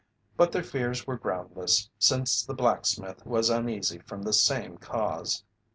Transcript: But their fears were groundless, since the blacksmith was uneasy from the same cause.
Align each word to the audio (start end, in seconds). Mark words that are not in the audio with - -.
But 0.35 0.51
their 0.51 0.63
fears 0.63 1.05
were 1.05 1.15
groundless, 1.15 1.91
since 1.99 2.41
the 2.43 2.55
blacksmith 2.55 3.23
was 3.23 3.51
uneasy 3.51 3.99
from 3.99 4.23
the 4.23 4.33
same 4.33 4.79
cause. 4.79 5.43